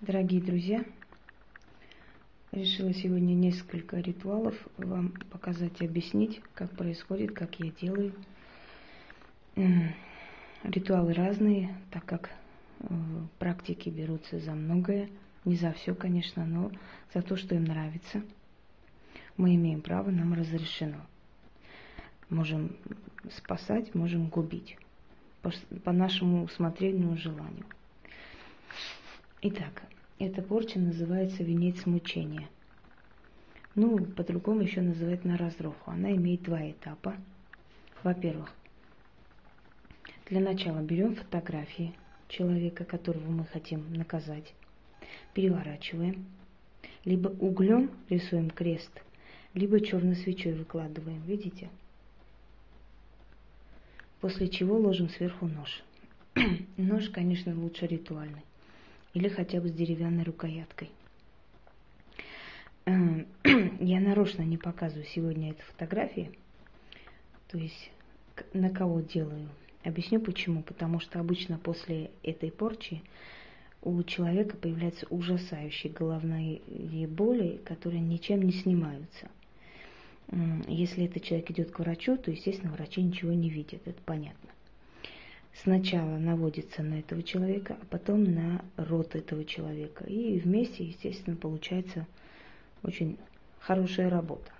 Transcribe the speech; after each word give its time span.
Дорогие 0.00 0.42
друзья, 0.42 0.84
решила 2.52 2.92
сегодня 2.92 3.32
несколько 3.32 3.96
ритуалов 3.98 4.54
вам 4.76 5.12
показать 5.30 5.80
и 5.80 5.86
объяснить, 5.86 6.42
как 6.54 6.70
происходит, 6.72 7.32
как 7.32 7.58
я 7.60 7.70
делаю. 7.70 8.12
Ритуалы 10.64 11.14
разные, 11.14 11.74
так 11.90 12.04
как 12.04 12.30
э, 12.80 12.86
практики 13.38 13.88
берутся 13.88 14.40
за 14.40 14.52
многое, 14.52 15.08
не 15.44 15.56
за 15.56 15.72
все, 15.72 15.94
конечно, 15.94 16.44
но 16.44 16.70
за 17.14 17.22
то, 17.22 17.36
что 17.36 17.54
им 17.54 17.64
нравится. 17.64 18.22
Мы 19.36 19.54
имеем 19.54 19.80
право, 19.80 20.10
нам 20.10 20.34
разрешено. 20.34 21.00
Можем 22.28 22.76
спасать, 23.30 23.94
можем 23.94 24.26
губить 24.26 24.76
по, 25.40 25.92
нашему 25.92 26.44
усмотрению 26.44 27.16
желанию. 27.16 27.64
Итак, 29.46 29.82
эта 30.18 30.40
порча 30.40 30.78
называется 30.78 31.42
венец 31.42 31.84
мучения. 31.84 32.48
Ну, 33.74 34.02
по-другому 34.02 34.62
еще 34.62 34.80
называют 34.80 35.26
на 35.26 35.36
разруху. 35.36 35.90
Она 35.90 36.12
имеет 36.12 36.44
два 36.44 36.70
этапа. 36.70 37.14
Во-первых, 38.02 38.50
для 40.30 40.40
начала 40.40 40.80
берем 40.80 41.14
фотографии 41.14 41.92
человека, 42.28 42.86
которого 42.86 43.30
мы 43.30 43.44
хотим 43.44 43.92
наказать, 43.92 44.54
переворачиваем, 45.34 46.24
либо 47.04 47.28
углем 47.28 47.90
рисуем 48.08 48.48
крест, 48.48 49.02
либо 49.52 49.78
черной 49.84 50.16
свечой 50.16 50.54
выкладываем, 50.54 51.20
видите? 51.26 51.68
После 54.22 54.48
чего 54.48 54.78
ложим 54.78 55.10
сверху 55.10 55.46
нож. 55.46 55.82
нож, 56.78 57.10
конечно, 57.10 57.54
лучше 57.54 57.86
ритуальный 57.86 58.40
или 59.14 59.28
хотя 59.28 59.60
бы 59.60 59.68
с 59.68 59.72
деревянной 59.72 60.24
рукояткой. 60.24 60.90
Эм, 62.84 63.26
я 63.80 64.00
нарочно 64.00 64.42
не 64.42 64.58
показываю 64.58 65.06
сегодня 65.06 65.52
эти 65.52 65.62
фотографии, 65.62 66.32
то 67.48 67.56
есть 67.56 67.90
на 68.52 68.70
кого 68.70 69.00
делаю. 69.00 69.48
Объясню 69.84 70.20
почему. 70.20 70.62
Потому 70.62 70.98
что 70.98 71.20
обычно 71.20 71.58
после 71.58 72.10
этой 72.22 72.50
порчи 72.50 73.02
у 73.82 74.02
человека 74.02 74.56
появляются 74.56 75.06
ужасающие 75.10 75.92
головные 75.92 76.60
боли, 77.06 77.60
которые 77.64 78.00
ничем 78.00 78.42
не 78.42 78.52
снимаются. 78.52 79.28
Если 80.66 81.04
этот 81.04 81.22
человек 81.22 81.50
идет 81.50 81.70
к 81.70 81.78
врачу, 81.78 82.16
то, 82.16 82.30
естественно, 82.30 82.72
врачи 82.72 83.02
ничего 83.02 83.32
не 83.32 83.50
видят, 83.50 83.86
это 83.86 84.00
понятно 84.06 84.53
сначала 85.62 86.18
наводится 86.18 86.82
на 86.82 86.98
этого 86.98 87.22
человека, 87.22 87.76
а 87.80 87.84
потом 87.86 88.24
на 88.24 88.64
рот 88.76 89.14
этого 89.14 89.44
человека. 89.44 90.04
И 90.04 90.38
вместе, 90.38 90.84
естественно, 90.84 91.36
получается 91.36 92.06
очень 92.82 93.18
хорошая 93.60 94.10
работа. 94.10 94.50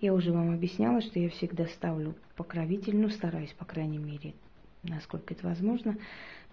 Я 0.00 0.14
уже 0.14 0.32
вам 0.32 0.52
объясняла, 0.52 1.00
что 1.00 1.18
я 1.18 1.28
всегда 1.30 1.66
ставлю 1.66 2.14
покровитель, 2.36 2.96
ну 2.96 3.10
стараюсь, 3.10 3.52
по 3.52 3.64
крайней 3.64 3.98
мере, 3.98 4.34
насколько 4.82 5.34
это 5.34 5.46
возможно, 5.46 5.96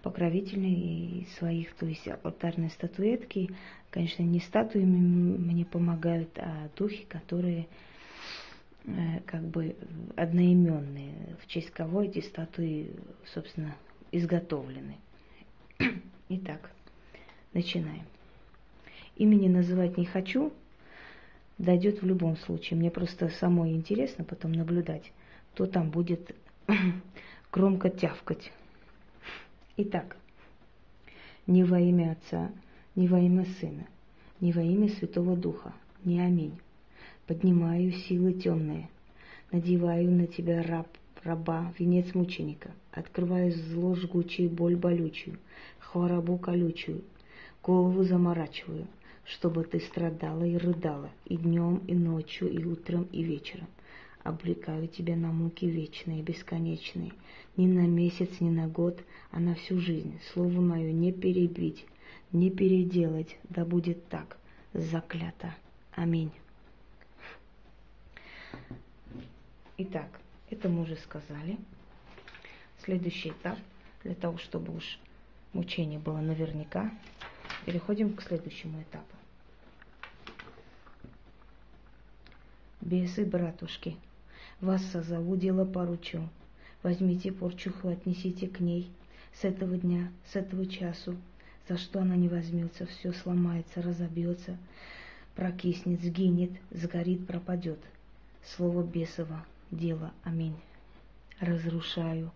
покровительные 0.02 1.26
своих, 1.38 1.74
то 1.74 1.86
есть 1.86 2.06
алтарные 2.22 2.70
статуэтки, 2.70 3.50
конечно, 3.90 4.22
не 4.22 4.40
статуями 4.40 4.98
мне 5.38 5.64
помогают, 5.64 6.38
а 6.38 6.68
духи, 6.76 7.04
которые 7.08 7.66
Э, 8.88 9.20
как 9.26 9.42
бы 9.42 9.76
одноименные, 10.16 10.97
в 11.48 11.50
честь 11.50 11.70
кого 11.70 12.02
эти 12.02 12.20
статуи, 12.20 12.90
собственно, 13.32 13.74
изготовлены. 14.12 14.96
Итак, 16.28 16.70
начинаем. 17.54 18.04
Имени 19.16 19.48
называть 19.48 19.96
не 19.96 20.04
хочу, 20.04 20.52
дойдет 21.56 22.02
в 22.02 22.06
любом 22.06 22.36
случае. 22.36 22.78
Мне 22.78 22.90
просто 22.90 23.30
самой 23.30 23.72
интересно 23.72 24.24
потом 24.24 24.52
наблюдать, 24.52 25.10
кто 25.54 25.64
там 25.64 25.90
будет 25.90 26.36
громко 27.50 27.88
тявкать. 27.88 28.52
Итак, 29.78 30.18
не 31.46 31.64
во 31.64 31.80
имя 31.80 32.12
Отца, 32.12 32.52
не 32.94 33.08
во 33.08 33.20
имя 33.20 33.46
Сына, 33.58 33.86
не 34.40 34.52
во 34.52 34.60
имя 34.60 34.90
Святого 34.90 35.34
Духа, 35.34 35.72
не 36.04 36.20
аминь. 36.20 36.58
Поднимаю 37.26 37.90
силы 37.92 38.34
темные, 38.34 38.90
надеваю 39.50 40.10
на 40.10 40.26
тебя 40.26 40.62
раб, 40.62 40.88
раба, 41.28 41.74
венец 41.78 42.14
мученика, 42.14 42.70
открываю 42.90 43.52
зло 43.52 43.94
жгучее, 43.94 44.48
боль 44.48 44.76
болючую, 44.76 45.38
хворобу 45.78 46.38
колючую, 46.38 47.02
голову 47.62 48.02
заморачиваю, 48.02 48.86
чтобы 49.24 49.64
ты 49.64 49.78
страдала 49.78 50.44
и 50.44 50.56
рыдала, 50.56 51.10
и 51.26 51.36
днем, 51.36 51.82
и 51.86 51.94
ночью, 51.94 52.50
и 52.50 52.64
утром, 52.64 53.06
и 53.12 53.22
вечером. 53.22 53.66
Облекаю 54.22 54.88
тебя 54.88 55.16
на 55.16 55.30
муки 55.30 55.66
вечные, 55.66 56.22
бесконечные, 56.22 57.12
ни 57.58 57.66
на 57.66 57.86
месяц, 57.86 58.40
ни 58.40 58.48
на 58.50 58.66
год, 58.66 58.98
а 59.30 59.38
на 59.38 59.54
всю 59.54 59.78
жизнь. 59.78 60.18
Слово 60.32 60.60
мое 60.60 60.92
не 60.92 61.12
перебить, 61.12 61.84
не 62.32 62.50
переделать, 62.50 63.36
да 63.50 63.66
будет 63.66 64.08
так, 64.08 64.38
заклято. 64.72 65.54
Аминь. 65.92 66.30
Итак, 69.76 70.20
это 70.50 70.68
мы 70.68 70.82
уже 70.82 70.96
сказали. 70.96 71.58
Следующий 72.84 73.30
этап, 73.30 73.58
для 74.04 74.14
того, 74.14 74.38
чтобы 74.38 74.74
уж 74.74 74.98
мучение 75.52 75.98
было 75.98 76.18
наверняка, 76.18 76.90
переходим 77.66 78.14
к 78.14 78.22
следующему 78.22 78.82
этапу. 78.82 79.04
Бесы, 82.80 83.24
братушки, 83.24 83.96
вас 84.60 84.82
созову, 84.86 85.36
дело 85.36 85.64
поручу. 85.64 86.28
Возьмите 86.82 87.32
порчуху, 87.32 87.88
отнесите 87.88 88.46
к 88.46 88.60
ней. 88.60 88.90
С 89.34 89.44
этого 89.44 89.76
дня, 89.76 90.10
с 90.32 90.36
этого 90.36 90.66
часу, 90.66 91.16
за 91.68 91.76
что 91.76 92.00
она 92.00 92.16
не 92.16 92.28
возьмется, 92.28 92.86
все 92.86 93.12
сломается, 93.12 93.82
разобьется, 93.82 94.56
прокиснет, 95.34 96.00
сгинет, 96.00 96.52
сгорит, 96.70 97.26
пропадет. 97.26 97.78
Слово 98.44 98.82
бесово, 98.82 99.44
дело. 99.70 100.12
Аминь. 100.24 100.56
Разрушаю, 101.40 102.32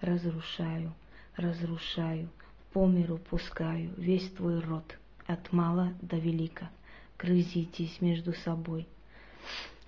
разрушаю, 0.00 0.92
разрушаю, 1.36 2.28
по 2.72 2.86
миру 2.86 3.18
пускаю 3.18 3.92
весь 3.96 4.30
твой 4.32 4.60
род, 4.60 4.98
от 5.26 5.52
мала 5.52 5.94
до 6.02 6.16
велика. 6.16 6.70
Грызитесь 7.18 8.00
между 8.00 8.32
собой, 8.32 8.86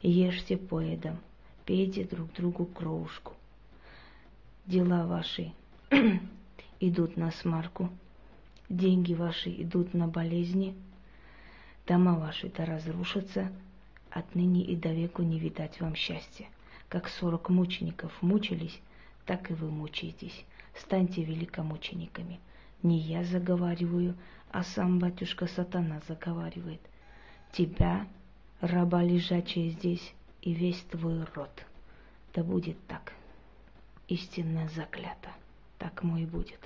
ешьте 0.02 0.56
поедом, 0.56 1.18
пейте 1.64 2.04
друг 2.04 2.32
другу 2.32 2.64
кровушку. 2.64 3.34
Дела 4.66 5.06
ваши 5.06 5.52
идут 6.80 7.16
на 7.16 7.30
смарку, 7.30 7.90
деньги 8.68 9.14
ваши 9.14 9.50
идут 9.50 9.94
на 9.94 10.08
болезни, 10.08 10.74
дома 11.86 12.18
ваши-то 12.18 12.64
разрушатся, 12.64 13.52
отныне 14.10 14.64
и 14.64 14.74
до 14.74 14.92
веку 14.92 15.22
не 15.22 15.38
видать 15.38 15.80
вам 15.80 15.94
счастья. 15.94 16.48
Как 16.90 17.08
сорок 17.08 17.50
мучеников 17.50 18.20
мучились, 18.20 18.80
так 19.24 19.48
и 19.48 19.54
вы 19.54 19.70
мучаетесь. 19.70 20.44
Станьте 20.74 21.22
великомучениками. 21.22 22.40
Не 22.82 22.98
я 22.98 23.22
заговариваю, 23.22 24.16
а 24.50 24.64
сам 24.64 24.98
батюшка 24.98 25.46
сатана 25.46 26.00
заговаривает. 26.08 26.80
Тебя, 27.52 28.08
раба 28.60 29.04
лежачая 29.04 29.70
здесь, 29.70 30.12
и 30.42 30.52
весь 30.52 30.80
твой 30.90 31.22
род. 31.34 31.64
Да 32.34 32.42
будет 32.42 32.76
так. 32.88 33.12
Истинно 34.08 34.68
заклято. 34.70 35.30
Так 35.78 36.02
мой 36.02 36.26
будет. 36.26 36.58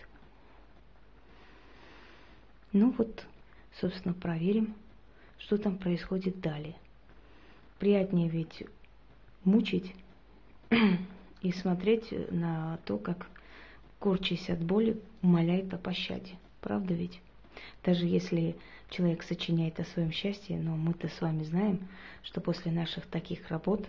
Ну 2.73 2.95
вот, 2.97 3.27
собственно, 3.79 4.15
проверим, 4.15 4.75
что 5.37 5.59
там 5.59 5.77
происходит 5.77 6.41
далее. 6.41 6.77
Приятнее 7.79 8.31
ведь 8.31 8.65
мучить, 9.45 9.95
и 11.43 11.53
смотреть 11.53 12.13
на 12.33 12.79
то, 12.85 12.99
как, 12.99 13.27
корчась 13.99 14.49
от 14.51 14.63
боли, 14.63 15.01
умоляет 15.23 15.73
о 15.75 15.79
пощаде. 15.79 16.33
Правда 16.61 16.95
ведь? 16.95 17.21
Даже 17.85 18.07
если 18.07 18.57
человек 18.91 19.23
сочиняет 19.23 19.81
о 19.81 19.85
своем 19.85 20.13
счастье, 20.13 20.59
но 20.59 20.77
мы-то 20.77 21.09
с 21.09 21.21
вами 21.21 21.45
знаем, 21.45 21.87
что 22.23 22.41
после 22.41 22.73
наших 22.73 23.07
таких 23.07 23.49
работ 23.51 23.87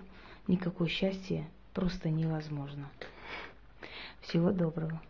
никакое 0.48 0.88
счастье 0.88 1.46
просто 1.74 2.10
невозможно. 2.10 2.90
Всего 4.22 4.52
доброго. 4.52 5.02